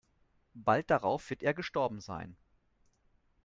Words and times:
Bald 0.55 0.89
darauf 0.89 1.29
wird 1.29 1.43
er 1.43 1.53
gestorben 1.53 1.99
sein. 2.01 2.35